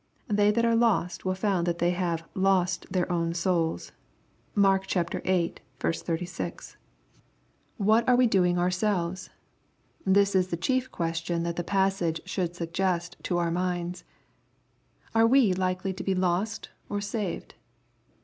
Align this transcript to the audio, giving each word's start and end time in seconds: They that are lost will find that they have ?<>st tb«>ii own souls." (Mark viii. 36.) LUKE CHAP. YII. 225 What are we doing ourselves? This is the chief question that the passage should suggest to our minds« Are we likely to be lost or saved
They 0.29 0.49
that 0.49 0.65
are 0.65 0.75
lost 0.75 1.25
will 1.25 1.35
find 1.35 1.67
that 1.67 1.77
they 1.77 1.91
have 1.91 2.23
?<>st 2.35 2.41
tb«>ii 2.91 3.03
own 3.11 3.35
souls." 3.35 3.91
(Mark 4.55 4.89
viii. 4.89 5.03
36.) 5.03 5.59
LUKE 5.77 5.89
CHAP. 5.93 6.17
YII. 6.19 6.71
225 6.71 6.77
What 7.85 8.09
are 8.09 8.15
we 8.15 8.25
doing 8.25 8.57
ourselves? 8.57 9.29
This 10.03 10.33
is 10.33 10.47
the 10.47 10.57
chief 10.57 10.91
question 10.91 11.43
that 11.43 11.55
the 11.55 11.63
passage 11.63 12.19
should 12.25 12.55
suggest 12.55 13.15
to 13.21 13.37
our 13.37 13.51
minds« 13.51 14.03
Are 15.13 15.27
we 15.27 15.53
likely 15.53 15.93
to 15.93 16.03
be 16.03 16.15
lost 16.15 16.69
or 16.89 16.99
saved 16.99 17.53